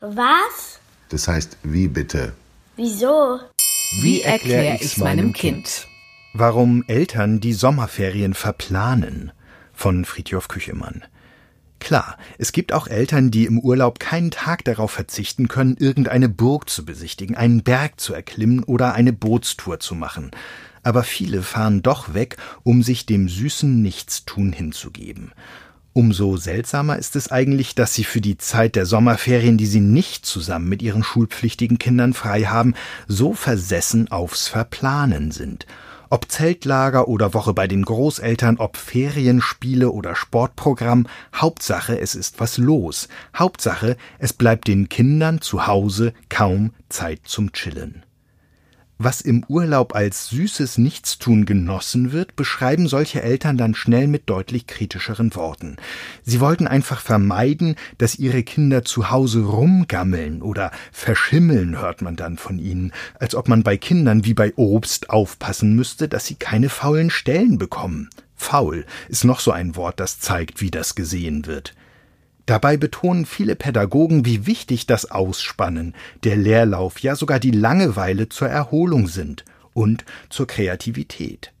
[0.00, 0.80] Was?
[1.10, 2.32] Das heißt, wie bitte?
[2.76, 3.38] Wieso?
[4.00, 5.86] Wie erkläre ich's meinem Kind?
[6.32, 9.32] Warum Eltern die Sommerferien verplanen
[9.74, 11.04] von Friedhof Küchemann.
[11.80, 16.70] Klar, es gibt auch Eltern, die im Urlaub keinen Tag darauf verzichten können, irgendeine Burg
[16.70, 20.30] zu besichtigen, einen Berg zu erklimmen oder eine Bootstour zu machen.
[20.82, 25.32] Aber viele fahren doch weg, um sich dem süßen Nichtstun hinzugeben.
[25.92, 30.24] Umso seltsamer ist es eigentlich, dass sie für die Zeit der Sommerferien, die sie nicht
[30.24, 32.74] zusammen mit ihren schulpflichtigen Kindern frei haben,
[33.08, 35.66] so versessen aufs Verplanen sind
[36.10, 42.58] ob Zeltlager oder Woche bei den Großeltern, ob Ferienspiele oder Sportprogramm, Hauptsache es ist was
[42.58, 43.08] los.
[43.34, 48.02] Hauptsache es bleibt den Kindern zu Hause kaum Zeit zum Chillen.
[49.02, 54.66] Was im Urlaub als süßes Nichtstun genossen wird, beschreiben solche Eltern dann schnell mit deutlich
[54.66, 55.78] kritischeren Worten.
[56.22, 62.36] Sie wollten einfach vermeiden, dass ihre Kinder zu Hause rumgammeln oder verschimmeln, hört man dann
[62.36, 66.68] von ihnen, als ob man bei Kindern wie bei Obst aufpassen müsste, dass sie keine
[66.68, 68.10] faulen Stellen bekommen.
[68.36, 71.74] Faul ist noch so ein Wort, das zeigt, wie das gesehen wird.
[72.50, 78.48] Dabei betonen viele Pädagogen, wie wichtig das Ausspannen, der Leerlauf, ja sogar die Langeweile zur
[78.48, 81.52] Erholung sind und zur Kreativität.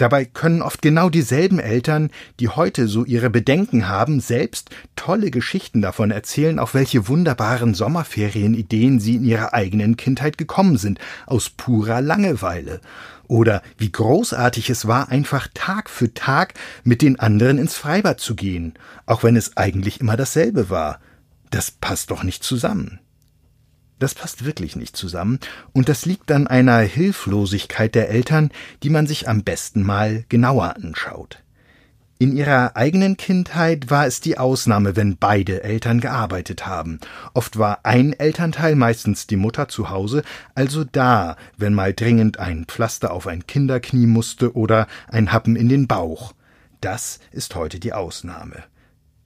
[0.00, 5.82] Dabei können oft genau dieselben Eltern, die heute so ihre Bedenken haben, selbst tolle Geschichten
[5.82, 12.00] davon erzählen, auf welche wunderbaren Sommerferienideen sie in ihrer eigenen Kindheit gekommen sind, aus purer
[12.00, 12.80] Langeweile
[13.28, 18.34] oder wie großartig es war, einfach Tag für Tag mit den anderen ins Freibad zu
[18.34, 18.72] gehen,
[19.04, 20.98] auch wenn es eigentlich immer dasselbe war.
[21.50, 23.00] Das passt doch nicht zusammen.
[24.00, 25.38] Das passt wirklich nicht zusammen,
[25.74, 28.50] und das liegt an einer Hilflosigkeit der Eltern,
[28.82, 31.42] die man sich am besten mal genauer anschaut.
[32.18, 36.98] In ihrer eigenen Kindheit war es die Ausnahme, wenn beide Eltern gearbeitet haben.
[37.34, 40.22] Oft war ein Elternteil, meistens die Mutter zu Hause,
[40.54, 45.68] also da, wenn mal dringend ein Pflaster auf ein Kinderknie musste oder ein Happen in
[45.68, 46.32] den Bauch.
[46.80, 48.64] Das ist heute die Ausnahme.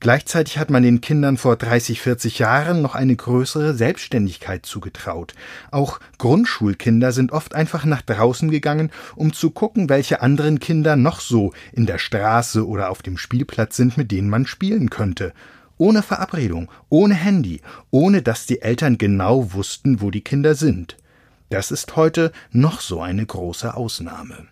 [0.00, 5.34] Gleichzeitig hat man den Kindern vor 30, 40 Jahren noch eine größere Selbstständigkeit zugetraut.
[5.72, 11.18] Auch Grundschulkinder sind oft einfach nach draußen gegangen, um zu gucken, welche anderen Kinder noch
[11.18, 15.32] so in der Straße oder auf dem Spielplatz sind, mit denen man spielen könnte.
[15.78, 17.60] Ohne Verabredung, ohne Handy,
[17.90, 20.96] ohne dass die Eltern genau wussten, wo die Kinder sind.
[21.50, 24.46] Das ist heute noch so eine große Ausnahme.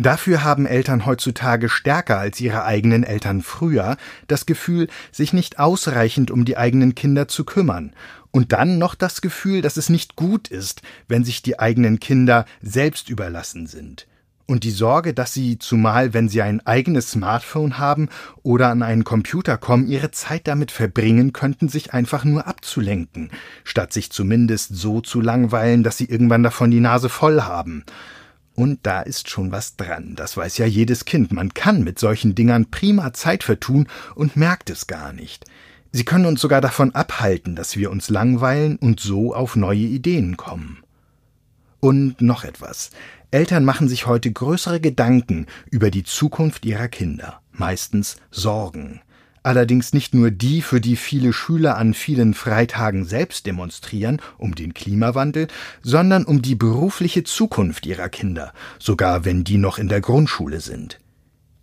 [0.00, 3.96] Dafür haben Eltern heutzutage stärker als ihre eigenen Eltern früher
[4.28, 7.92] das Gefühl, sich nicht ausreichend um die eigenen Kinder zu kümmern.
[8.30, 12.44] Und dann noch das Gefühl, dass es nicht gut ist, wenn sich die eigenen Kinder
[12.62, 14.06] selbst überlassen sind.
[14.46, 18.08] Und die Sorge, dass sie, zumal wenn sie ein eigenes Smartphone haben
[18.42, 23.30] oder an einen Computer kommen, ihre Zeit damit verbringen könnten, sich einfach nur abzulenken,
[23.64, 27.84] statt sich zumindest so zu langweilen, dass sie irgendwann davon die Nase voll haben.
[28.58, 30.16] Und da ist schon was dran.
[30.16, 31.30] Das weiß ja jedes Kind.
[31.30, 33.86] Man kann mit solchen Dingern prima Zeit vertun
[34.16, 35.44] und merkt es gar nicht.
[35.92, 40.36] Sie können uns sogar davon abhalten, dass wir uns langweilen und so auf neue Ideen
[40.36, 40.78] kommen.
[41.78, 42.90] Und noch etwas.
[43.30, 49.02] Eltern machen sich heute größere Gedanken über die Zukunft ihrer Kinder, meistens Sorgen
[49.48, 54.74] allerdings nicht nur die, für die viele Schüler an vielen Freitagen selbst demonstrieren, um den
[54.74, 55.48] Klimawandel,
[55.82, 61.00] sondern um die berufliche Zukunft ihrer Kinder, sogar wenn die noch in der Grundschule sind.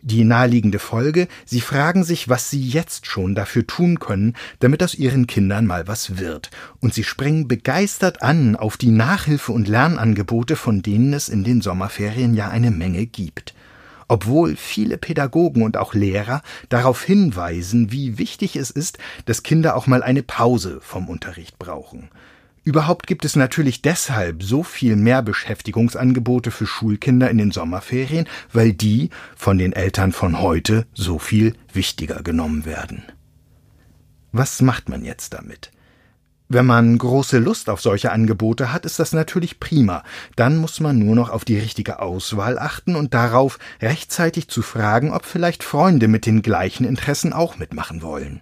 [0.01, 4.95] Die naheliegende Folge, sie fragen sich, was sie jetzt schon dafür tun können, damit aus
[4.95, 10.55] ihren Kindern mal was wird, und sie springen begeistert an auf die Nachhilfe und Lernangebote,
[10.55, 13.53] von denen es in den Sommerferien ja eine Menge gibt
[14.07, 19.87] obwohl viele Pädagogen und auch Lehrer darauf hinweisen, wie wichtig es ist, dass Kinder auch
[19.87, 22.09] mal eine Pause vom Unterricht brauchen.
[22.63, 28.73] Überhaupt gibt es natürlich deshalb so viel mehr Beschäftigungsangebote für Schulkinder in den Sommerferien, weil
[28.73, 33.03] die von den Eltern von heute so viel wichtiger genommen werden.
[34.31, 35.71] Was macht man jetzt damit?
[36.47, 40.03] Wenn man große Lust auf solche Angebote hat, ist das natürlich prima.
[40.35, 45.11] Dann muss man nur noch auf die richtige Auswahl achten und darauf, rechtzeitig zu fragen,
[45.11, 48.41] ob vielleicht Freunde mit den gleichen Interessen auch mitmachen wollen.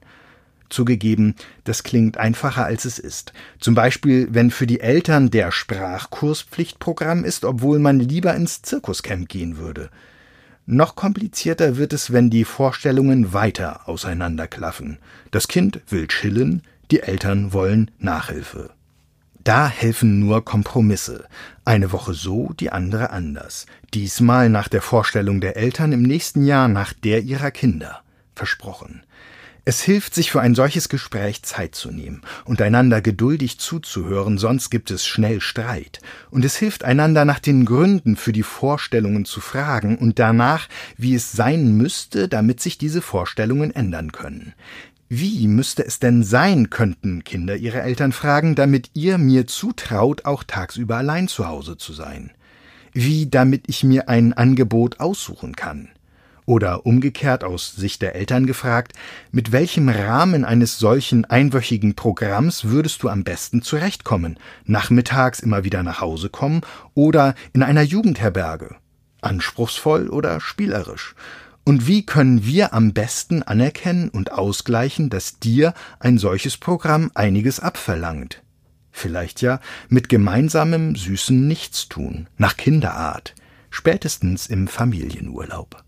[0.70, 3.32] Zugegeben, das klingt einfacher als es ist.
[3.60, 9.58] Zum Beispiel, wenn für die Eltern der Sprachkurspflichtprogramm ist, obwohl man lieber ins Zirkuscamp gehen
[9.58, 9.90] würde.
[10.66, 14.98] Noch komplizierter wird es, wenn die Vorstellungen weiter auseinanderklaffen.
[15.30, 18.69] Das Kind will chillen, die Eltern wollen Nachhilfe.
[19.44, 21.25] Da helfen nur Kompromisse.
[21.66, 23.66] Eine Woche so, die andere anders.
[23.95, 28.04] Diesmal nach der Vorstellung der Eltern, im nächsten Jahr nach der ihrer Kinder.
[28.36, 29.01] Versprochen.
[29.66, 34.69] Es hilft, sich für ein solches Gespräch Zeit zu nehmen und einander geduldig zuzuhören, sonst
[34.69, 36.00] gibt es schnell Streit.
[36.30, 40.68] Und es hilft einander nach den Gründen für die Vorstellungen zu fragen und danach,
[40.98, 44.54] wie es sein müsste, damit sich diese Vorstellungen ändern können.
[45.15, 50.44] Wie müsste es denn sein, könnten Kinder ihre Eltern fragen, damit ihr mir zutraut, auch
[50.44, 52.31] tagsüber allein zu Hause zu sein?
[52.94, 55.89] Wie damit ich mir ein Angebot aussuchen kann?
[56.48, 58.94] Oder umgekehrt aus Sicht der Eltern gefragt,
[59.31, 64.39] mit welchem Rahmen eines solchen einwöchigen Programms würdest du am besten zurechtkommen?
[64.65, 66.62] Nachmittags immer wieder nach Hause kommen
[66.95, 68.77] oder in einer Jugendherberge?
[69.21, 71.13] Anspruchsvoll oder spielerisch?
[71.65, 77.60] Und wie können wir am besten anerkennen und ausgleichen, dass dir ein solches Programm einiges
[77.62, 78.44] abverlangt?
[78.92, 83.33] Vielleicht ja mit gemeinsamem süßen Nichtstun, nach Kinderart,
[83.69, 85.83] spätestens im Familienurlaub.